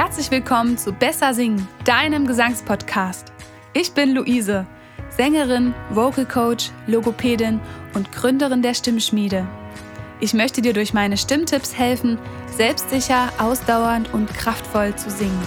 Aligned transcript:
Herzlich 0.00 0.30
willkommen 0.30 0.78
zu 0.78 0.92
Besser 0.92 1.34
Singen, 1.34 1.66
deinem 1.84 2.24
Gesangspodcast. 2.24 3.32
Ich 3.72 3.94
bin 3.94 4.14
Luise, 4.14 4.64
Sängerin, 5.10 5.74
Vocal 5.90 6.24
Coach, 6.24 6.70
Logopädin 6.86 7.58
und 7.94 8.12
Gründerin 8.12 8.62
der 8.62 8.74
Stimmschmiede. 8.74 9.44
Ich 10.20 10.34
möchte 10.34 10.62
dir 10.62 10.72
durch 10.72 10.94
meine 10.94 11.16
Stimmtipps 11.16 11.76
helfen, 11.76 12.16
selbstsicher, 12.56 13.32
ausdauernd 13.38 14.14
und 14.14 14.32
kraftvoll 14.32 14.94
zu 14.94 15.10
singen. 15.10 15.42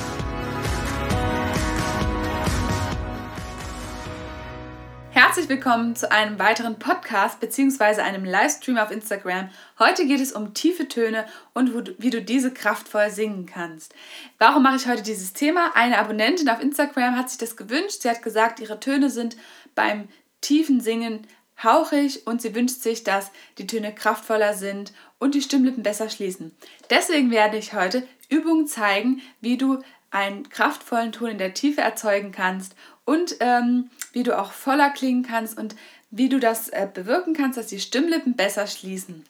Herzlich 5.32 5.48
willkommen 5.48 5.96
zu 5.96 6.12
einem 6.12 6.38
weiteren 6.40 6.78
Podcast 6.78 7.40
bzw. 7.40 8.02
einem 8.02 8.26
Livestream 8.26 8.78
auf 8.78 8.92
Instagram. 8.92 9.50
Heute 9.80 10.06
geht 10.06 10.20
es 10.20 10.34
um 10.34 10.54
tiefe 10.54 10.90
Töne 10.90 11.26
und 11.54 11.72
wie 12.00 12.10
du 12.10 12.22
diese 12.22 12.54
kraftvoll 12.54 13.10
singen 13.10 13.46
kannst. 13.46 13.96
Warum 14.40 14.62
mache 14.62 14.76
ich 14.76 14.88
heute 14.88 15.04
dieses 15.04 15.32
Thema? 15.32 15.72
Eine 15.74 16.00
Abonnentin 16.00 16.50
auf 16.50 16.62
Instagram 16.62 17.16
hat 17.16 17.30
sich 17.30 17.38
das 17.38 17.56
gewünscht. 17.56 18.02
Sie 18.02 18.10
hat 18.10 18.22
gesagt, 18.22 18.60
ihre 18.60 18.82
Töne 18.82 19.10
sind 19.10 19.38
beim 19.74 20.10
tiefen 20.42 20.82
Singen 20.82 21.26
hauchig 21.64 22.28
und 22.28 22.42
sie 22.42 22.54
wünscht 22.54 22.82
sich, 22.82 23.06
dass 23.06 23.32
die 23.58 23.68
Töne 23.68 23.96
kraftvoller 23.96 24.54
sind 24.54 24.92
und 25.18 25.34
die 25.34 25.42
Stimmlippen 25.42 25.82
besser 25.82 26.10
schließen. 26.10 26.54
Deswegen 26.90 27.32
werde 27.32 27.56
ich 27.56 27.74
heute 27.74 28.06
Übungen 28.28 28.68
zeigen, 28.68 29.22
wie 29.40 29.56
du 29.56 29.82
einen 30.12 30.50
kraftvollen 30.50 31.12
Ton 31.12 31.30
in 31.30 31.38
der 31.38 31.54
Tiefe 31.54 31.82
erzeugen 31.82 32.32
kannst 32.32 32.76
und 33.06 33.36
ähm, 33.40 33.90
wie 34.14 34.24
du 34.24 34.38
auch 34.38 34.52
voller 34.52 34.90
klingen 34.90 35.24
kannst 35.24 35.58
und 35.58 35.76
wie 36.12 36.28
du 36.28 36.40
das 36.40 36.68
äh, 36.70 36.88
bewirken 36.94 37.34
kannst, 37.34 37.58
dass 37.58 37.68
die 37.68 37.80
Stimmlippen 37.80 38.36
besser 38.36 38.68
schließen. 38.68 39.26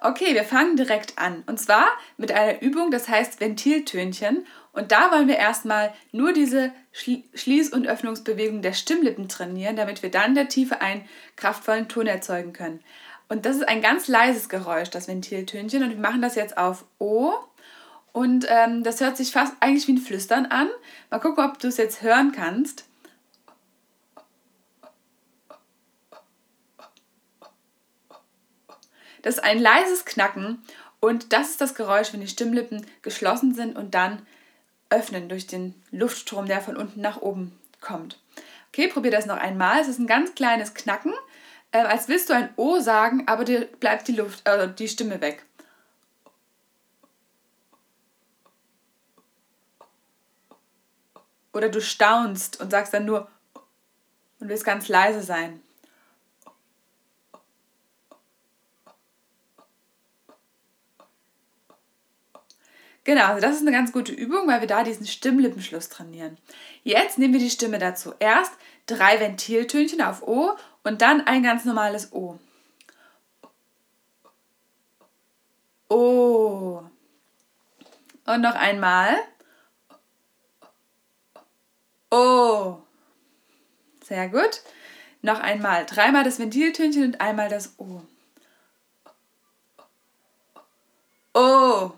Okay, 0.00 0.34
wir 0.34 0.44
fangen 0.44 0.76
direkt 0.76 1.18
an. 1.18 1.44
Und 1.46 1.60
zwar 1.60 1.86
mit 2.16 2.32
einer 2.32 2.62
Übung, 2.62 2.90
das 2.90 3.08
heißt 3.08 3.38
Ventiltönchen. 3.38 4.46
Und 4.72 4.90
da 4.90 5.12
wollen 5.12 5.28
wir 5.28 5.36
erstmal 5.36 5.92
nur 6.10 6.32
diese 6.32 6.72
Schließ- 6.94 7.72
und 7.72 7.86
Öffnungsbewegung 7.86 8.62
der 8.62 8.72
Stimmlippen 8.72 9.28
trainieren, 9.28 9.76
damit 9.76 10.02
wir 10.02 10.10
dann 10.10 10.30
in 10.30 10.34
der 10.34 10.48
Tiefe 10.48 10.80
einen 10.80 11.06
kraftvollen 11.36 11.88
Ton 11.88 12.06
erzeugen 12.06 12.54
können. 12.54 12.80
Und 13.28 13.46
das 13.46 13.56
ist 13.56 13.68
ein 13.68 13.82
ganz 13.82 14.08
leises 14.08 14.48
Geräusch, 14.48 14.90
das 14.90 15.08
Ventiltönchen. 15.08 15.82
Und 15.82 15.90
wir 15.90 15.98
machen 15.98 16.22
das 16.22 16.34
jetzt 16.34 16.56
auf 16.56 16.84
O. 16.98 17.34
Und 18.12 18.46
ähm, 18.48 18.82
das 18.82 19.00
hört 19.00 19.16
sich 19.16 19.32
fast 19.32 19.54
eigentlich 19.60 19.88
wie 19.88 19.94
ein 19.94 19.98
Flüstern 19.98 20.46
an. 20.46 20.68
Mal 21.10 21.18
gucken, 21.18 21.44
ob 21.44 21.58
du 21.58 21.68
es 21.68 21.78
jetzt 21.78 22.02
hören 22.02 22.32
kannst. 22.32 22.84
Das 29.22 29.36
ist 29.36 29.44
ein 29.44 29.58
leises 29.58 30.04
Knacken 30.04 30.62
und 31.00 31.32
das 31.32 31.50
ist 31.50 31.60
das 31.60 31.74
Geräusch, 31.74 32.12
wenn 32.12 32.20
die 32.20 32.28
Stimmlippen 32.28 32.84
geschlossen 33.02 33.54
sind 33.54 33.76
und 33.76 33.94
dann 33.94 34.26
öffnen 34.90 35.28
durch 35.28 35.46
den 35.46 35.74
Luftstrom, 35.90 36.46
der 36.46 36.60
von 36.60 36.76
unten 36.76 37.00
nach 37.00 37.22
oben 37.22 37.58
kommt. 37.80 38.18
Okay, 38.68 38.88
probier 38.88 39.10
das 39.10 39.26
noch 39.26 39.36
einmal. 39.36 39.80
Es 39.80 39.88
ist 39.88 39.98
ein 39.98 40.06
ganz 40.06 40.34
kleines 40.34 40.74
Knacken, 40.74 41.12
äh, 41.72 41.78
als 41.78 42.08
willst 42.08 42.28
du 42.28 42.34
ein 42.34 42.50
O 42.56 42.80
sagen, 42.80 43.24
aber 43.26 43.44
dir 43.44 43.66
bleibt 43.80 44.08
die 44.08 44.12
Luft, 44.12 44.46
äh, 44.46 44.68
die 44.72 44.88
Stimme 44.88 45.20
weg. 45.20 45.44
Oder 51.52 51.68
du 51.68 51.80
staunst 51.80 52.60
und 52.60 52.70
sagst 52.70 52.94
dann 52.94 53.04
nur 53.04 53.28
und 54.40 54.48
willst 54.48 54.64
ganz 54.64 54.88
leise 54.88 55.22
sein. 55.22 55.62
Genau, 63.04 63.26
also 63.26 63.40
das 63.40 63.56
ist 63.56 63.62
eine 63.62 63.72
ganz 63.72 63.92
gute 63.92 64.12
Übung, 64.12 64.46
weil 64.46 64.60
wir 64.60 64.68
da 64.68 64.84
diesen 64.84 65.06
Stimmlippenschluss 65.06 65.88
trainieren. 65.88 66.38
Jetzt 66.84 67.18
nehmen 67.18 67.32
wir 67.32 67.40
die 67.40 67.50
Stimme 67.50 67.78
dazu. 67.78 68.14
Erst 68.20 68.52
drei 68.86 69.18
Ventiltönchen 69.18 70.00
auf 70.00 70.22
O 70.22 70.56
und 70.84 71.02
dann 71.02 71.26
ein 71.26 71.42
ganz 71.42 71.64
normales 71.64 72.12
O. 72.12 72.38
O. 75.88 76.82
Und 78.24 78.40
noch 78.40 78.54
einmal. 78.54 79.16
Sehr 84.04 84.28
gut. 84.28 84.62
Noch 85.22 85.40
einmal. 85.40 85.86
Dreimal 85.86 86.24
das 86.24 86.38
Ventiltönchen 86.38 87.04
und 87.04 87.20
einmal 87.20 87.48
das 87.48 87.74
O. 87.78 88.02
O. 91.34 91.92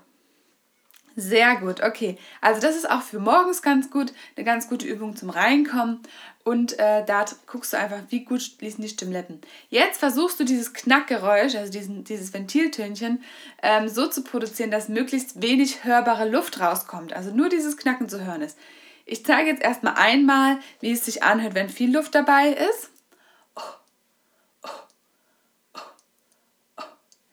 Sehr 1.16 1.56
gut, 1.56 1.80
okay. 1.80 2.18
Also 2.40 2.60
das 2.60 2.74
ist 2.74 2.90
auch 2.90 3.02
für 3.02 3.20
morgens 3.20 3.62
ganz 3.62 3.90
gut, 3.90 4.12
eine 4.36 4.44
ganz 4.44 4.68
gute 4.68 4.86
Übung 4.86 5.16
zum 5.16 5.30
Reinkommen. 5.30 6.00
Und 6.42 6.78
äh, 6.78 7.04
da 7.06 7.24
guckst 7.46 7.72
du 7.72 7.78
einfach, 7.78 8.00
wie 8.10 8.24
gut 8.24 8.42
schließen 8.42 8.82
die 8.82 8.90
Stimmlippen. 8.90 9.40
Jetzt 9.70 9.98
versuchst 9.98 10.38
du 10.38 10.44
dieses 10.44 10.74
Knackgeräusch, 10.74 11.54
also 11.54 11.72
diesen, 11.72 12.04
dieses 12.04 12.34
Ventiltönchen, 12.34 13.22
ähm, 13.62 13.88
so 13.88 14.08
zu 14.08 14.22
produzieren, 14.22 14.70
dass 14.70 14.88
möglichst 14.88 15.40
wenig 15.40 15.84
hörbare 15.84 16.28
Luft 16.28 16.60
rauskommt. 16.60 17.12
Also 17.12 17.30
nur 17.30 17.48
dieses 17.48 17.76
Knacken 17.76 18.08
zu 18.08 18.24
hören 18.24 18.42
ist. 18.42 18.58
Ich 19.06 19.24
zeige 19.24 19.50
jetzt 19.50 19.62
erstmal 19.62 19.94
einmal, 19.94 20.58
wie 20.80 20.92
es 20.92 21.04
sich 21.04 21.22
anhört, 21.22 21.54
wenn 21.54 21.68
viel 21.68 21.94
Luft 21.94 22.14
dabei 22.14 22.48
ist. 22.48 22.90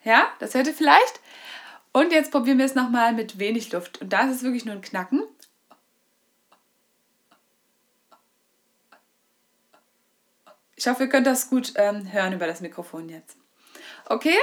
Ja, 0.03 0.27
das 0.39 0.53
hört 0.53 0.67
ihr 0.67 0.73
vielleicht? 0.73 1.19
Und 1.93 2.11
jetzt 2.11 2.31
probieren 2.31 2.57
wir 2.57 2.65
es 2.65 2.75
nochmal 2.75 3.13
mit 3.13 3.37
wenig 3.39 3.71
Luft. 3.71 4.01
Und 4.01 4.11
da 4.11 4.29
ist 4.29 4.43
wirklich 4.43 4.65
nur 4.65 4.75
ein 4.75 4.81
Knacken. 4.81 5.23
Ich 10.75 10.87
hoffe, 10.87 11.03
ihr 11.03 11.09
könnt 11.09 11.27
das 11.27 11.49
gut 11.49 11.73
ähm, 11.75 12.11
hören 12.11 12.33
über 12.33 12.47
das 12.47 12.61
Mikrofon 12.61 13.07
jetzt. 13.07 13.37
Okay? 14.07 14.37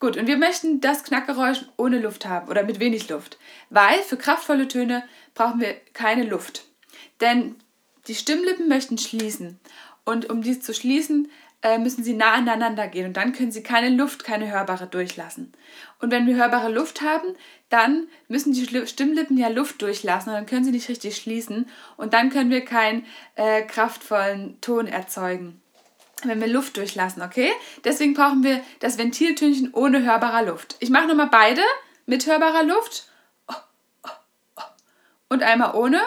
Gut, 0.00 0.16
und 0.16 0.26
wir 0.26 0.36
möchten 0.36 0.80
das 0.80 1.04
Knackgeräusch 1.04 1.66
ohne 1.76 2.00
Luft 2.00 2.26
haben 2.26 2.48
oder 2.48 2.64
mit 2.64 2.80
wenig 2.80 3.08
Luft, 3.08 3.38
weil 3.70 4.02
für 4.02 4.16
kraftvolle 4.16 4.66
Töne 4.66 5.08
brauchen 5.34 5.60
wir 5.60 5.74
keine 5.92 6.24
Luft. 6.24 6.64
Denn 7.24 7.56
die 8.06 8.14
Stimmlippen 8.14 8.68
möchten 8.68 8.98
schließen. 8.98 9.58
Und 10.04 10.28
um 10.28 10.42
dies 10.42 10.60
zu 10.60 10.74
schließen, 10.74 11.30
äh, 11.62 11.78
müssen 11.78 12.04
sie 12.04 12.12
nah 12.12 12.32
aneinander 12.32 12.86
gehen 12.86 13.06
und 13.06 13.16
dann 13.16 13.32
können 13.32 13.50
sie 13.50 13.62
keine 13.62 13.88
Luft, 13.88 14.22
keine 14.22 14.52
hörbare 14.52 14.86
durchlassen. 14.86 15.54
Und 15.98 16.10
wenn 16.10 16.26
wir 16.26 16.36
hörbare 16.36 16.70
Luft 16.70 17.00
haben, 17.00 17.34
dann 17.70 18.08
müssen 18.28 18.52
die 18.52 18.86
Stimmlippen 18.86 19.38
ja 19.38 19.48
Luft 19.48 19.80
durchlassen 19.80 20.28
und 20.28 20.34
dann 20.34 20.44
können 20.44 20.66
sie 20.66 20.72
nicht 20.72 20.90
richtig 20.90 21.16
schließen 21.16 21.66
und 21.96 22.12
dann 22.12 22.28
können 22.28 22.50
wir 22.50 22.62
keinen 22.66 23.06
äh, 23.36 23.62
kraftvollen 23.62 24.60
Ton 24.60 24.86
erzeugen 24.86 25.62
wenn 26.26 26.40
wir 26.40 26.48
Luft 26.48 26.78
durchlassen, 26.78 27.22
okay? 27.22 27.50
Deswegen 27.84 28.14
brauchen 28.14 28.42
wir 28.42 28.62
das 28.80 28.96
Ventiltönchen 28.96 29.74
ohne 29.74 30.02
hörbarer 30.04 30.46
Luft. 30.46 30.76
Ich 30.80 30.88
mache 30.88 31.06
nochmal 31.06 31.28
beide 31.30 31.60
mit 32.06 32.26
hörbarer 32.26 32.64
Luft 32.64 33.10
und 35.28 35.42
einmal 35.42 35.74
ohne. 35.74 36.00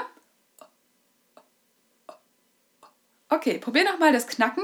Okay, 3.37 3.59
probier 3.59 3.83
nochmal 3.83 4.11
das 4.11 4.25
Knacken. 4.25 4.63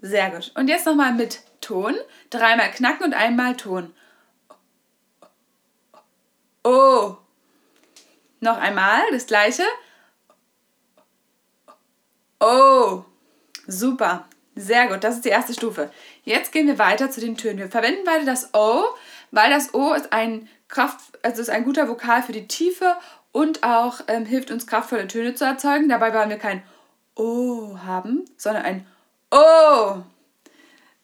Sehr 0.00 0.30
gut. 0.30 0.50
Und 0.56 0.66
jetzt 0.66 0.86
nochmal 0.86 1.12
mit 1.12 1.40
Ton. 1.60 1.94
Dreimal 2.30 2.72
knacken 2.72 3.06
und 3.06 3.14
einmal 3.14 3.56
Ton. 3.56 3.94
Oh. 6.64 7.16
Noch 8.40 8.56
einmal 8.56 9.02
das 9.12 9.26
gleiche. 9.26 9.62
Oh. 12.40 13.04
Super. 13.68 14.28
Sehr 14.56 14.88
gut. 14.88 15.04
Das 15.04 15.14
ist 15.14 15.24
die 15.24 15.28
erste 15.28 15.54
Stufe. 15.54 15.92
Jetzt 16.24 16.50
gehen 16.50 16.66
wir 16.66 16.80
weiter 16.80 17.08
zu 17.08 17.20
den 17.20 17.36
Tönen. 17.36 17.58
Wir 17.58 17.70
verwenden 17.70 18.02
beide 18.04 18.24
das 18.24 18.52
O, 18.52 18.84
weil 19.30 19.50
das 19.50 19.74
O 19.74 19.92
ist 19.92 20.12
ein 20.12 20.48
Kraft, 20.66 21.00
also 21.22 21.40
ist 21.40 21.50
ein 21.50 21.64
guter 21.64 21.88
Vokal 21.88 22.24
für 22.24 22.32
die 22.32 22.48
Tiefe 22.48 22.96
und 23.36 23.62
auch 23.62 24.00
ähm, 24.08 24.24
hilft 24.24 24.50
uns 24.50 24.66
kraftvolle 24.66 25.08
Töne 25.08 25.34
zu 25.34 25.44
erzeugen. 25.44 25.90
Dabei 25.90 26.14
wollen 26.14 26.30
wir 26.30 26.38
kein 26.38 26.62
O 27.16 27.76
haben, 27.84 28.24
sondern 28.38 28.64
ein 28.64 28.86
Oh! 29.30 29.96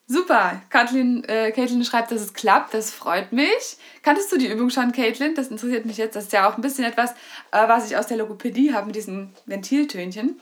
Super. 0.07 0.63
Kathleen, 0.71 1.25
äh, 1.25 1.53
Caitlin 1.53 1.85
schreibt, 1.85 2.11
dass 2.11 2.23
es 2.23 2.33
klappt. 2.33 2.73
Das 2.73 2.91
freut 2.91 3.33
mich. 3.33 3.77
Kanntest 4.03 4.33
du 4.33 4.39
die 4.39 4.51
Übung 4.51 4.71
schon, 4.71 4.93
Caitlin? 4.93 5.35
Das 5.35 5.49
interessiert 5.49 5.85
mich 5.85 5.99
jetzt. 5.99 6.17
Das 6.17 6.25
ist 6.25 6.33
ja 6.33 6.49
auch 6.49 6.57
ein 6.57 6.63
bisschen 6.63 6.85
etwas, 6.85 7.11
äh, 7.51 7.69
was 7.69 7.91
ich 7.91 7.99
aus 7.99 8.07
der 8.07 8.17
Logopädie 8.17 8.73
habe 8.73 8.87
mit 8.87 8.97
diesen 8.97 9.35
Ventiltönchen. 9.45 10.41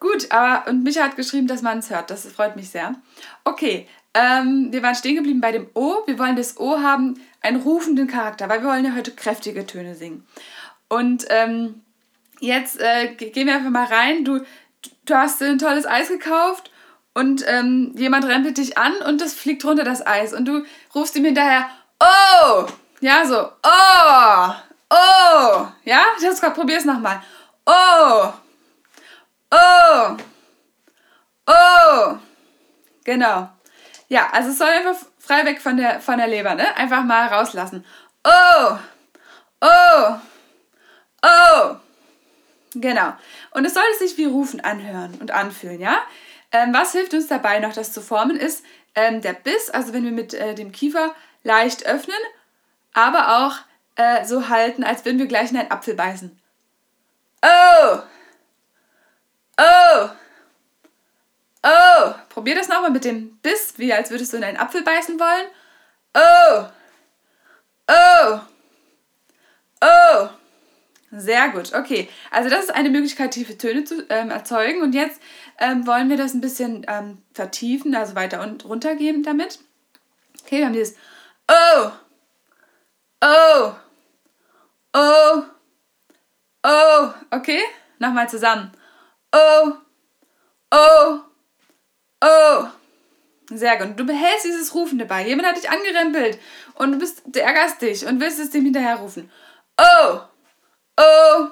Gut, 0.00 0.32
aber 0.32 0.68
und 0.68 0.82
Micha 0.82 1.04
hat 1.04 1.14
geschrieben, 1.14 1.46
dass 1.46 1.62
man 1.62 1.78
es 1.78 1.90
hört. 1.90 2.10
Das 2.10 2.26
freut 2.26 2.56
mich 2.56 2.70
sehr. 2.70 2.96
Okay, 3.44 3.86
ähm, 4.14 4.68
wir 4.72 4.82
waren 4.82 4.96
stehen 4.96 5.14
geblieben 5.14 5.40
bei 5.40 5.52
dem 5.52 5.68
O. 5.74 5.98
Wir 6.06 6.18
wollen 6.18 6.34
das 6.34 6.58
O 6.58 6.80
haben, 6.80 7.20
einen 7.40 7.60
rufenden 7.60 8.08
Charakter, 8.08 8.48
weil 8.48 8.62
wir 8.62 8.68
wollen 8.68 8.84
ja 8.84 8.94
heute 8.96 9.12
kräftige 9.12 9.66
Töne 9.66 9.94
singen. 9.94 10.26
Und 10.90 11.24
ähm, 11.30 11.82
jetzt 12.40 12.78
äh, 12.78 13.14
gehen 13.14 13.46
wir 13.46 13.54
einfach 13.54 13.70
mal 13.70 13.86
rein. 13.86 14.24
Du, 14.26 14.44
du 15.06 15.14
hast 15.14 15.40
ein 15.42 15.58
tolles 15.58 15.86
Eis 15.86 16.08
gekauft 16.08 16.70
und 17.14 17.42
ähm, 17.48 17.92
jemand 17.96 18.26
rempelt 18.26 18.58
dich 18.58 18.76
an 18.76 18.96
und 19.06 19.22
das 19.22 19.32
fliegt 19.32 19.64
runter 19.64 19.84
das 19.84 20.06
Eis 20.06 20.34
und 20.34 20.44
du 20.46 20.64
rufst 20.94 21.16
ihm 21.16 21.24
hinterher, 21.24 21.70
Oh! 22.00 22.66
Ja, 23.00 23.24
so. 23.26 23.52
Oh! 23.62 24.54
Oh! 24.90 25.66
Ja, 25.84 26.04
das 26.20 26.40
probier 26.40 26.78
es 26.78 26.84
nochmal. 26.84 27.22
Oh! 27.66 28.32
Oh! 29.50 30.16
Oh! 31.46 32.18
Genau. 33.04 33.50
Ja, 34.08 34.28
also 34.32 34.50
es 34.50 34.58
soll 34.58 34.68
einfach 34.68 34.96
frei 35.18 35.44
weg 35.44 35.60
von 35.60 35.76
der, 35.76 36.00
von 36.00 36.18
der 36.18 36.26
Leber, 36.26 36.54
ne? 36.54 36.74
Einfach 36.76 37.04
mal 37.04 37.28
rauslassen. 37.28 37.84
Oh! 38.24 38.78
Oh! 39.60 40.14
Genau. 42.74 43.12
Und 43.50 43.64
es 43.64 43.74
sollte 43.74 43.98
sich 43.98 44.16
wie 44.16 44.26
Rufen 44.26 44.60
anhören 44.60 45.16
und 45.20 45.32
anfühlen, 45.32 45.80
ja? 45.80 46.00
Ähm, 46.52 46.72
was 46.72 46.92
hilft 46.92 47.14
uns 47.14 47.26
dabei 47.26 47.58
noch, 47.58 47.72
das 47.72 47.92
zu 47.92 48.00
formen, 48.00 48.36
ist 48.36 48.64
ähm, 48.94 49.20
der 49.20 49.32
Biss, 49.32 49.70
also 49.70 49.92
wenn 49.92 50.04
wir 50.04 50.12
mit 50.12 50.34
äh, 50.34 50.54
dem 50.54 50.72
Kiefer 50.72 51.14
leicht 51.42 51.86
öffnen, 51.86 52.18
aber 52.92 53.46
auch 53.46 53.56
äh, 53.96 54.24
so 54.24 54.48
halten, 54.48 54.84
als 54.84 55.04
würden 55.04 55.18
wir 55.18 55.26
gleich 55.26 55.50
in 55.50 55.56
einen 55.56 55.70
Apfel 55.70 55.94
beißen. 55.94 56.40
Oh! 57.42 57.98
Oh! 59.58 60.08
Oh! 61.62 62.14
Probier 62.28 62.54
das 62.54 62.68
nochmal 62.68 62.90
mit 62.90 63.04
dem 63.04 63.36
Biss, 63.38 63.74
wie 63.76 63.92
als 63.92 64.10
würdest 64.10 64.32
du 64.32 64.36
in 64.36 64.44
einen 64.44 64.56
Apfel 64.56 64.82
beißen 64.82 65.18
wollen. 65.18 65.46
Oh! 66.14 66.66
Oh! 67.88 68.40
Oh! 69.82 70.28
Sehr 71.12 71.48
gut, 71.48 71.74
okay. 71.74 72.08
Also 72.30 72.48
das 72.48 72.64
ist 72.64 72.74
eine 72.74 72.88
Möglichkeit, 72.88 73.32
tiefe 73.32 73.58
Töne 73.58 73.84
zu 73.84 74.06
ähm, 74.10 74.30
erzeugen. 74.30 74.80
Und 74.82 74.94
jetzt 74.94 75.20
ähm, 75.58 75.86
wollen 75.86 76.08
wir 76.08 76.16
das 76.16 76.34
ein 76.34 76.40
bisschen 76.40 76.86
ähm, 76.88 77.18
vertiefen, 77.32 77.94
also 77.96 78.14
weiter 78.14 78.42
und 78.42 78.64
runter 78.64 78.94
geben 78.94 79.24
damit. 79.24 79.58
Okay, 80.44 80.58
wir 80.58 80.66
haben 80.66 80.72
dieses 80.72 80.96
Oh, 81.48 81.90
Oh, 83.22 83.72
Oh, 84.94 85.42
Oh. 86.62 87.08
Okay, 87.30 87.60
nochmal 87.98 88.28
zusammen. 88.28 88.70
Oh, 89.32 89.72
Oh, 90.70 91.18
Oh. 92.22 92.66
Sehr 93.52 93.76
gut. 93.78 93.88
Und 93.88 94.00
du 94.00 94.06
behältst 94.06 94.44
dieses 94.44 94.74
Rufen 94.74 94.98
dabei. 94.98 95.26
Jemand 95.26 95.48
hat 95.48 95.56
dich 95.56 95.68
angerempelt 95.68 96.38
und 96.74 96.92
du, 96.92 96.98
bist, 96.98 97.36
ärgerst 97.36 97.82
dich 97.82 98.06
und 98.06 98.20
willst 98.20 98.38
es 98.38 98.50
dem 98.50 98.64
hinterher 98.64 98.96
rufen. 98.96 99.28
Oh, 99.76 100.20
Oh, 101.02 101.48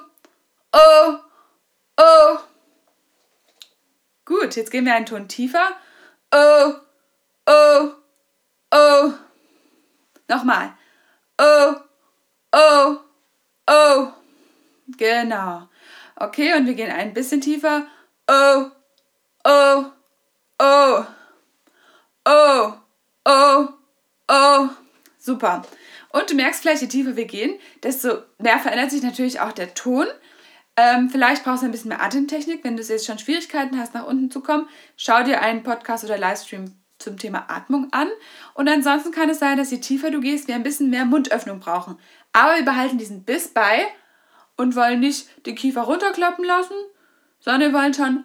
Oh, 0.71 1.19
Oh. 1.97 2.37
Gut, 4.25 4.55
jetzt 4.55 4.69
gehen 4.69 4.85
wir 4.85 4.93
einen 4.93 5.07
Ton 5.07 5.27
tiefer. 5.27 5.71
Oh, 6.31 6.73
Oh, 7.47 7.93
Oh. 8.71 9.13
Nochmal. 10.27 10.73
Oh, 11.39 11.75
oh, 12.53 12.97
oh. 13.67 14.07
Genau. 14.97 15.67
Okay, 16.15 16.53
und 16.53 16.67
wir 16.67 16.75
gehen 16.75 16.91
ein 16.91 17.13
bisschen 17.13 17.41
tiefer. 17.41 17.87
Oh, 18.27 18.69
oh, 19.45 19.85
oh. 20.59 21.05
Oh, 22.25 22.73
oh, 23.25 23.67
oh. 24.27 24.69
Super. 25.29 25.61
Und 26.11 26.27
du 26.31 26.33
merkst 26.33 26.63
vielleicht, 26.63 26.81
je 26.81 26.87
tiefer 26.87 27.15
wir 27.15 27.25
gehen, 27.25 27.59
desto 27.83 28.23
mehr 28.39 28.57
verändert 28.57 28.89
sich 28.89 29.03
natürlich 29.03 29.39
auch 29.39 29.51
der 29.51 29.75
Ton. 29.75 30.07
Ähm, 30.75 31.11
vielleicht 31.11 31.43
brauchst 31.43 31.61
du 31.61 31.67
ein 31.67 31.71
bisschen 31.71 31.89
mehr 31.89 32.01
Atemtechnik. 32.01 32.63
Wenn 32.63 32.75
du 32.75 32.81
jetzt 32.81 33.05
schon 33.05 33.19
Schwierigkeiten 33.19 33.77
hast, 33.77 33.93
nach 33.93 34.07
unten 34.07 34.31
zu 34.31 34.41
kommen, 34.41 34.67
schau 34.97 35.21
dir 35.21 35.41
einen 35.41 35.61
Podcast 35.61 36.03
oder 36.03 36.17
Livestream 36.17 36.73
zum 36.97 37.17
Thema 37.17 37.45
Atmung 37.47 37.89
an. 37.91 38.07
Und 38.55 38.67
ansonsten 38.67 39.11
kann 39.11 39.29
es 39.29 39.37
sein, 39.37 39.59
dass 39.59 39.69
je 39.69 39.77
tiefer 39.77 40.09
du 40.09 40.19
gehst, 40.19 40.47
wir 40.47 40.55
ein 40.55 40.63
bisschen 40.63 40.89
mehr 40.89 41.05
Mundöffnung 41.05 41.59
brauchen. 41.59 41.99
Aber 42.33 42.55
wir 42.55 42.65
behalten 42.65 42.97
diesen 42.97 43.23
Biss 43.23 43.49
bei 43.49 43.85
und 44.57 44.75
wollen 44.75 44.99
nicht 44.99 45.45
den 45.45 45.53
Kiefer 45.53 45.81
runterklappen 45.81 46.43
lassen, 46.43 46.73
sondern 47.39 47.71
wir 47.71 47.79
wollen 47.79 47.93
schon 47.93 48.23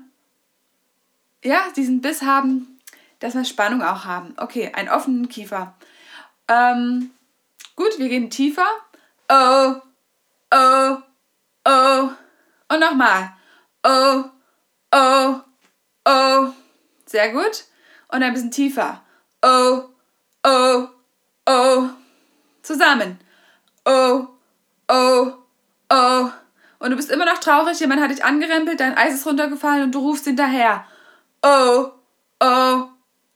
ja, 1.44 1.60
diesen 1.76 2.00
Biss 2.00 2.22
haben, 2.22 2.78
dass 3.18 3.34
wir 3.34 3.44
Spannung 3.44 3.82
auch 3.82 4.06
haben. 4.06 4.32
Okay, 4.38 4.72
einen 4.72 4.88
offenen 4.88 5.28
Kiefer. 5.28 5.74
Ähm, 6.49 7.11
gut, 7.76 7.99
wir 7.99 8.08
gehen 8.08 8.31
tiefer. 8.31 8.67
Oh, 9.29 9.75
oh, 10.50 10.96
oh. 11.64 12.11
Und 12.69 12.81
nochmal. 12.81 13.32
Oh, 13.82 14.25
oh, 14.93 15.41
oh. 16.05 16.52
Sehr 17.06 17.32
gut 17.32 17.64
und 18.08 18.23
ein 18.23 18.32
bisschen 18.32 18.50
tiefer. 18.50 19.02
Oh, 19.43 19.85
oh, 20.44 20.88
oh. 21.46 21.88
Zusammen. 22.62 23.19
Oh, 23.85 24.29
oh, 24.88 25.32
oh. 25.91 26.31
Und 26.79 26.91
du 26.91 26.96
bist 26.96 27.11
immer 27.11 27.25
noch 27.25 27.38
traurig, 27.38 27.81
jemand 27.81 28.00
hat 28.00 28.11
dich 28.11 28.25
angerempelt, 28.25 28.81
dein 28.81 28.96
Eis 28.96 29.14
ist 29.14 29.26
runtergefallen 29.26 29.85
und 29.85 29.94
du 29.94 30.00
rufst 30.00 30.25
hinterher. 30.25 30.87
Oh, 31.43 31.91
oh, 32.41 32.88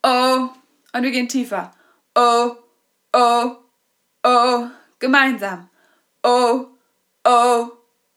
oh. 0.03 0.49
Und 0.93 1.03
wir 1.03 1.11
gehen 1.11 1.29
tiefer. 1.29 1.73
Oh, 2.15 2.57
oh, 3.13 3.57
oh. 4.25 4.67
Gemeinsam. 4.99 5.69
Oh, 6.23 6.67
oh, 7.25 7.69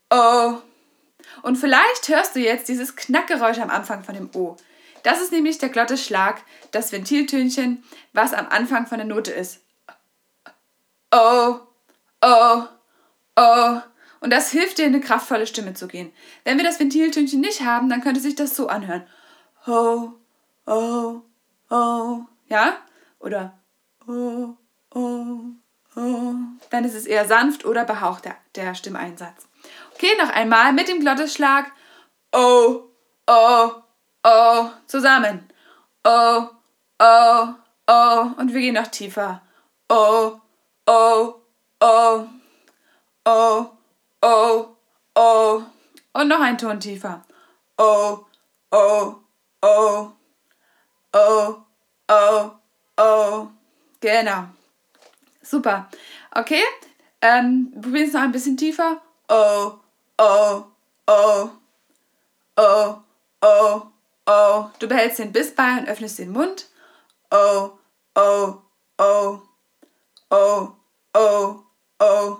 oh. 0.09 0.57
Und 1.43 1.55
vielleicht 1.57 2.07
hörst 2.07 2.35
du 2.35 2.39
jetzt 2.39 2.67
dieses 2.67 2.95
Knackgeräusch 2.95 3.59
am 3.59 3.69
Anfang 3.69 4.03
von 4.03 4.15
dem 4.15 4.29
O. 4.33 4.57
Das 5.03 5.21
ist 5.21 5.31
nämlich 5.31 5.57
der 5.57 5.69
Glottisschlag, 5.69 6.43
das 6.71 6.91
Ventiltönchen, 6.91 7.83
was 8.13 8.33
am 8.33 8.47
Anfang 8.49 8.85
von 8.87 8.97
der 8.97 9.07
Note 9.07 9.31
ist. 9.31 9.61
Oh, 11.11 11.59
oh, 12.21 12.63
oh. 13.35 13.81
Und 14.19 14.29
das 14.31 14.51
hilft 14.51 14.77
dir, 14.77 14.85
in 14.85 14.93
eine 14.93 15.03
kraftvolle 15.03 15.47
Stimme 15.47 15.73
zu 15.73 15.87
gehen. 15.87 16.13
Wenn 16.43 16.57
wir 16.57 16.63
das 16.63 16.79
Ventiltönchen 16.79 17.41
nicht 17.41 17.61
haben, 17.61 17.89
dann 17.89 18.01
könnte 18.01 18.21
sich 18.21 18.35
das 18.35 18.55
so 18.55 18.67
anhören. 18.67 19.07
Ho, 19.65 20.13
oh, 20.67 21.21
oh. 21.69 22.21
Ja? 22.47 22.77
Oder 23.19 23.57
oh, 24.07 24.55
oh, 24.93 25.39
oh. 25.95 26.33
Dann 26.69 26.85
ist 26.85 26.95
es 26.95 27.05
eher 27.05 27.27
sanft 27.27 27.65
oder 27.65 27.85
behaucht 27.85 28.25
der, 28.25 28.37
der 28.55 28.75
Stimmeinsatz. 28.75 29.47
Okay, 29.93 30.11
noch 30.19 30.29
einmal 30.29 30.73
mit 30.73 30.87
dem 30.87 30.99
Glottisschlag. 30.99 31.71
Oh, 32.31 32.83
oh, 33.27 33.71
oh, 34.23 34.69
zusammen. 34.87 35.47
Oh, 36.03 36.47
oh, 36.99 37.47
oh. 37.87 38.25
Und 38.37 38.53
wir 38.53 38.61
gehen 38.61 38.75
noch 38.75 38.87
tiefer. 38.87 39.41
Oh, 39.89 40.39
oh, 40.85 41.35
oh. 41.79 42.27
Oh, 43.23 43.69
oh, 44.21 44.75
oh. 45.15 45.63
Und 46.13 46.27
noch 46.27 46.41
ein 46.41 46.57
Ton 46.57 46.79
tiefer. 46.79 47.23
Oh, 47.77 48.25
oh, 48.71 49.15
oh. 49.61 50.11
Oh, 51.13 51.57
oh, 52.07 52.51
oh. 52.97 53.47
Genau. 53.99 54.45
Super. 55.51 55.89
Okay. 56.33 56.63
Ähm, 57.19 57.73
probieren 57.73 58.07
es 58.07 58.13
noch 58.13 58.21
ein 58.21 58.31
bisschen 58.31 58.55
tiefer. 58.55 59.01
Oh, 59.27 59.73
oh, 60.17 60.63
oh. 61.07 61.49
Oh, 62.55 62.95
oh, 63.41 63.81
oh. 64.27 64.65
Du 64.79 64.87
behältst 64.87 65.19
den 65.19 65.33
Biss 65.33 65.53
bei 65.53 65.77
und 65.77 65.89
öffnest 65.89 66.19
den 66.19 66.31
Mund. 66.31 66.69
Oh, 67.31 67.71
oh, 68.15 68.61
oh. 68.97 69.41
Oh, 70.29 70.71
oh, 71.13 71.59
oh. 71.99 72.37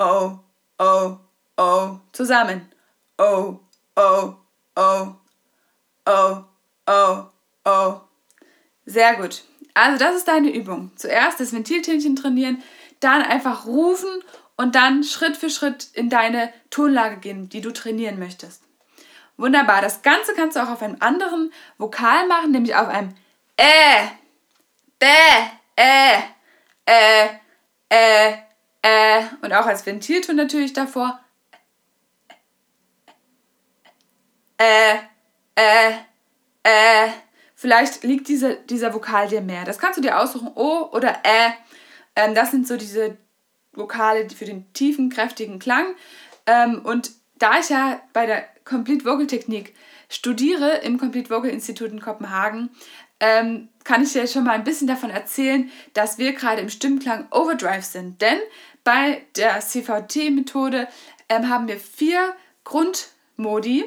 Oh, 0.00 0.38
oh, 0.80 1.16
oh. 1.56 1.96
Zusammen. 2.10 2.72
Oh, 3.18 3.60
oh, 3.94 4.34
oh. 4.74 5.14
Oh, 6.06 6.44
oh, 6.88 7.24
oh. 7.64 8.00
Sehr 8.84 9.14
gut. 9.14 9.44
Also 9.74 9.98
das 9.98 10.16
ist 10.16 10.28
deine 10.28 10.50
Übung. 10.50 10.90
Zuerst 10.96 11.40
das 11.40 11.52
Ventiltönchen 11.52 12.16
trainieren, 12.16 12.62
dann 13.00 13.22
einfach 13.22 13.66
rufen 13.66 14.22
und 14.56 14.74
dann 14.74 15.04
Schritt 15.04 15.36
für 15.36 15.50
Schritt 15.50 15.88
in 15.94 16.10
deine 16.10 16.52
Tonlage 16.70 17.16
gehen, 17.16 17.48
die 17.48 17.60
du 17.60 17.72
trainieren 17.72 18.18
möchtest. 18.18 18.62
Wunderbar. 19.36 19.80
Das 19.80 20.02
Ganze 20.02 20.34
kannst 20.34 20.56
du 20.56 20.62
auch 20.62 20.68
auf 20.68 20.82
einem 20.82 20.96
anderen 21.00 21.52
Vokal 21.78 22.26
machen, 22.26 22.50
nämlich 22.50 22.74
auf 22.74 22.88
einem 22.88 23.14
Ä, 23.58 24.10
Bä, 24.98 25.06
Ä, 25.78 26.22
Ä, 26.86 27.40
Ä, 27.90 28.38
Ä 28.84 29.28
und 29.40 29.52
auch 29.52 29.66
als 29.66 29.86
Ventilton 29.86 30.36
natürlich 30.36 30.74
davor. 30.74 31.18
Ä, 34.60 35.08
Ä, 35.58 36.06
Ä. 36.66 37.29
Vielleicht 37.60 38.04
liegt 38.04 38.28
diese, 38.28 38.56
dieser 38.70 38.94
Vokal 38.94 39.28
dir 39.28 39.42
mehr. 39.42 39.66
Das 39.66 39.78
kannst 39.78 39.98
du 39.98 40.00
dir 40.00 40.18
aussuchen, 40.18 40.50
O 40.54 40.88
oder 40.92 41.18
Ä. 41.24 41.52
Ähm, 42.16 42.34
das 42.34 42.52
sind 42.52 42.66
so 42.66 42.78
diese 42.78 43.18
Vokale 43.72 44.30
für 44.30 44.46
den 44.46 44.72
tiefen, 44.72 45.10
kräftigen 45.10 45.58
Klang. 45.58 45.84
Ähm, 46.46 46.80
und 46.82 47.10
da 47.38 47.58
ich 47.58 47.68
ja 47.68 48.00
bei 48.14 48.24
der 48.24 48.48
Complete 48.64 49.04
Vocal 49.04 49.26
Technik 49.26 49.74
studiere 50.08 50.78
im 50.78 50.96
Complete 50.96 51.28
Vocal 51.28 51.50
Institut 51.50 51.90
in 51.92 52.00
Kopenhagen, 52.00 52.70
ähm, 53.20 53.68
kann 53.84 54.02
ich 54.02 54.14
dir 54.14 54.26
schon 54.26 54.44
mal 54.44 54.52
ein 54.52 54.64
bisschen 54.64 54.88
davon 54.88 55.10
erzählen, 55.10 55.70
dass 55.92 56.16
wir 56.16 56.32
gerade 56.32 56.62
im 56.62 56.70
Stimmklang 56.70 57.26
Overdrive 57.30 57.84
sind. 57.84 58.22
Denn 58.22 58.38
bei 58.84 59.26
der 59.36 59.60
CVT-Methode 59.60 60.88
ähm, 61.28 61.50
haben 61.50 61.68
wir 61.68 61.78
vier 61.78 62.34
Grundmodi 62.64 63.84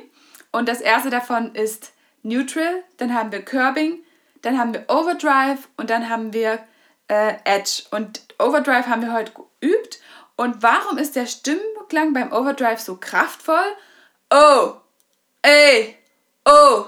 und 0.51 0.69
das 0.69 0.79
erste 0.79 1.09
davon 1.09 1.55
ist 1.55 1.93
Neutral, 2.23 2.83
dann 2.97 3.13
haben 3.13 3.31
wir 3.31 3.43
Curbing, 3.43 3.99
dann 4.41 4.57
haben 4.57 4.73
wir 4.73 4.85
Overdrive 4.89 5.67
und 5.77 5.89
dann 5.89 6.09
haben 6.09 6.33
wir 6.33 6.59
äh, 7.07 7.35
Edge. 7.43 7.83
Und 7.91 8.21
Overdrive 8.39 8.87
haben 8.87 9.01
wir 9.01 9.13
heute 9.13 9.31
geübt. 9.33 9.99
Und 10.35 10.63
warum 10.63 10.97
ist 10.97 11.15
der 11.15 11.27
Stimmklang 11.27 12.13
beim 12.13 12.31
Overdrive 12.31 12.79
so 12.79 12.95
kraftvoll? 12.95 13.75
Oh, 14.29 14.73
ey, 15.41 15.95
oh. 16.45 16.85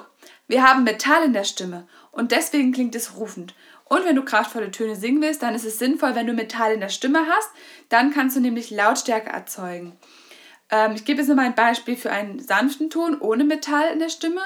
Wir 0.47 0.63
haben 0.63 0.83
Metall 0.83 1.23
in 1.23 1.33
der 1.33 1.43
Stimme 1.43 1.87
und 2.11 2.31
deswegen 2.31 2.71
klingt 2.71 2.95
es 2.95 3.15
rufend. 3.15 3.55
Und 3.85 4.03
wenn 4.05 4.15
du 4.15 4.23
kraftvolle 4.23 4.71
Töne 4.71 4.95
singen 4.95 5.21
willst, 5.21 5.43
dann 5.43 5.55
ist 5.55 5.65
es 5.65 5.79
sinnvoll, 5.79 6.15
wenn 6.15 6.27
du 6.27 6.33
Metall 6.33 6.73
in 6.73 6.79
der 6.79 6.89
Stimme 6.89 7.25
hast. 7.27 7.49
Dann 7.89 8.13
kannst 8.13 8.35
du 8.35 8.39
nämlich 8.39 8.71
Lautstärke 8.71 9.29
erzeugen. 9.29 9.97
Ähm, 10.71 10.93
ich 10.95 11.05
gebe 11.05 11.19
jetzt 11.19 11.27
nochmal 11.27 11.45
ein 11.45 11.55
Beispiel 11.55 11.95
für 11.95 12.11
einen 12.11 12.39
sanften 12.39 12.89
Ton 12.89 13.19
ohne 13.19 13.43
Metall 13.43 13.91
in 13.91 13.99
der 13.99 14.09
Stimme. 14.09 14.41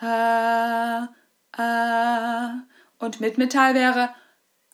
Ha, 0.00 1.08
a, 1.56 2.62
und 2.98 3.20
mit 3.20 3.38
Metall 3.38 3.74
wäre 3.74 4.10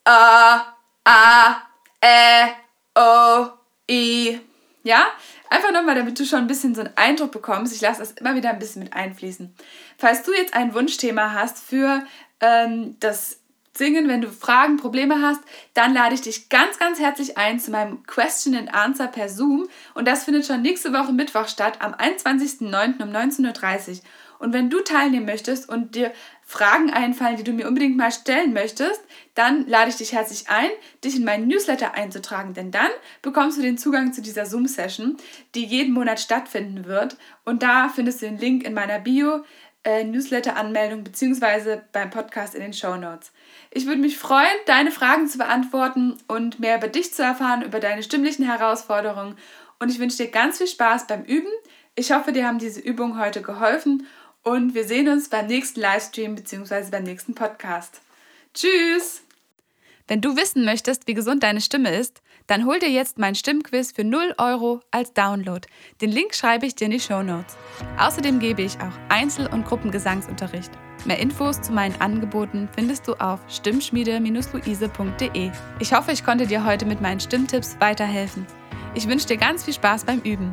A, 0.05 0.75
A, 1.05 1.57
Ä, 2.05 2.49
O, 2.97 3.49
I. 3.89 4.41
Ja? 4.83 5.07
Einfach 5.49 5.73
nochmal, 5.73 5.95
damit 5.95 6.19
du 6.19 6.25
schon 6.25 6.41
ein 6.41 6.47
bisschen 6.47 6.75
so 6.75 6.81
einen 6.81 6.97
Eindruck 6.97 7.31
bekommst. 7.31 7.75
Ich 7.75 7.81
lasse 7.81 8.01
das 8.01 8.13
immer 8.13 8.35
wieder 8.35 8.51
ein 8.51 8.59
bisschen 8.59 8.83
mit 8.83 8.93
einfließen. 8.95 9.55
Falls 9.99 10.23
du 10.23 10.33
jetzt 10.33 10.55
ein 10.55 10.75
Wunschthema 10.75 11.33
hast 11.33 11.59
für 11.59 12.05
ähm, 12.41 12.97
das 12.99 13.39
Singen, 13.75 14.09
wenn 14.09 14.21
du 14.21 14.31
Fragen, 14.31 14.77
Probleme 14.77 15.23
hast, 15.23 15.41
dann 15.75 15.95
lade 15.95 16.15
ich 16.15 16.21
dich 16.21 16.49
ganz, 16.49 16.79
ganz 16.79 16.99
herzlich 16.99 17.39
ein 17.39 17.59
zu 17.59 17.71
meinem 17.71 18.03
Question 18.07 18.55
and 18.55 18.75
Answer 18.75 19.07
per 19.07 19.29
Zoom. 19.29 19.69
Und 19.95 20.07
das 20.07 20.25
findet 20.25 20.47
schon 20.47 20.63
nächste 20.63 20.93
Woche 20.93 21.13
Mittwoch 21.13 21.49
statt, 21.49 21.79
am 21.81 21.95
21.09. 21.95 23.03
um 23.03 23.11
19.30 23.11 23.91
Uhr. 23.91 24.01
Und 24.43 24.53
wenn 24.53 24.71
du 24.71 24.81
teilnehmen 24.81 25.25
möchtest 25.25 25.69
und 25.69 25.95
dir 25.95 26.11
Fragen 26.45 26.91
einfallen, 26.91 27.37
die 27.37 27.45
du 27.45 27.53
mir 27.53 27.69
unbedingt 27.69 27.97
mal 27.97 28.11
stellen 28.11 28.53
möchtest, 28.53 29.01
dann 29.37 29.69
lade 29.69 29.89
ich 29.89 29.99
dich 29.99 30.13
herzlich 30.13 30.51
ein, 30.51 30.69
dich 31.05 31.15
in 31.15 31.23
meinen 31.23 31.47
Newsletter 31.47 31.95
einzutragen, 31.95 32.53
denn 32.53 32.73
dann 32.73 32.91
bekommst 33.23 33.57
du 33.57 33.63
den 33.63 33.79
Zugang 33.79 34.13
zu 34.13 34.21
dieser 34.21 34.45
Zoom-Session, 34.45 35.17
die 35.55 35.65
jeden 35.65 35.95
Monat 35.95 36.19
stattfinden 36.19 36.87
wird. 36.87 37.17
Und 37.45 37.63
da 37.63 37.89
findest 37.89 38.21
du 38.21 38.27
den 38.27 38.37
Link 38.37 38.65
in 38.65 38.75
meiner 38.75 38.99
Bio, 38.99 39.45
äh, 39.85 40.03
Newsletter-Anmeldung 40.03 41.05
bzw. 41.05 41.79
beim 41.93 42.11
Podcast 42.11 42.57
in 42.57 42.63
den 42.63 42.73
Show 42.73 42.97
Notes. 42.97 43.31
Ich 43.71 43.87
würde 43.87 44.01
mich 44.01 44.19
freuen, 44.19 44.49
deine 44.67 44.91
Fragen 44.91 45.29
zu 45.29 45.39
beantworten 45.39 46.17
und 46.27 46.59
mehr 46.59 46.79
über 46.79 46.89
dich 46.89 47.15
zu 47.15 47.23
erfahren, 47.23 47.63
über 47.63 47.79
deine 47.79 48.03
stimmlichen 48.03 48.45
Herausforderungen. 48.45 49.37
Und 49.79 49.89
ich 49.93 50.01
wünsche 50.01 50.17
dir 50.17 50.33
ganz 50.33 50.59
viel 50.59 50.67
Spaß 50.67 51.07
beim 51.07 51.23
Üben. 51.23 51.53
Ich 51.95 52.11
hoffe, 52.11 52.33
dir 52.33 52.49
haben 52.49 52.59
diese 52.59 52.81
Übungen 52.81 53.21
heute 53.21 53.41
geholfen 53.41 54.05
und 54.43 54.75
wir 54.75 54.85
sehen 54.85 55.09
uns 55.09 55.29
beim 55.29 55.47
nächsten 55.47 55.81
Livestream 55.81 56.35
bzw. 56.35 56.91
beim 56.91 57.05
nächsten 57.05 57.35
Podcast. 57.35 58.01
Tschüss! 58.55 59.23
Wenn 60.09 60.21
du 60.21 60.37
wissen 60.37 60.65
möchtest, 60.65 61.07
wie 61.07 61.15
gesund 61.15 61.43
deine 61.43 61.61
Stimme 61.61 61.95
ist, 61.95 62.23
dann 62.47 62.67
hol 62.67 62.79
dir 62.79 62.91
jetzt 62.91 63.19
mein 63.19 63.35
Stimmquiz 63.35 63.93
für 63.93 64.05
0 64.05 64.35
Euro 64.37 64.81
als 64.91 65.15
Download. 65.15 65.67
Den 66.01 66.11
Link 66.11 66.35
schreibe 66.35 66.67
ich 66.67 66.75
dir 66.75 66.87
in 66.87 66.91
die 66.91 67.01
Show 67.01 67.23
Notes. 67.23 67.57
Außerdem 67.99 68.41
gebe 68.41 68.63
ich 68.63 68.77
auch 68.79 68.93
Einzel- 69.09 69.47
und 69.47 69.65
Gruppengesangsunterricht. 69.65 70.71
Mehr 71.05 71.19
Infos 71.19 71.63
zu 71.63 71.73
meinen 71.73 72.01
Angeboten 72.01 72.69
findest 72.75 73.09
du 73.09 73.15
auf 73.15 73.41
stimmschmiede-luise.de. 73.49 75.51
Ich 75.79 75.93
hoffe, 75.93 76.13
ich 76.13 76.25
konnte 76.25 76.47
dir 76.47 76.65
heute 76.65 76.85
mit 76.85 77.01
meinen 77.01 77.21
Stimmtipps 77.21 77.77
weiterhelfen. 77.79 78.47
Ich 78.95 79.09
wünsche 79.09 79.27
dir 79.27 79.37
ganz 79.37 79.65
viel 79.65 79.75
Spaß 79.75 80.05
beim 80.05 80.21
Üben. 80.21 80.53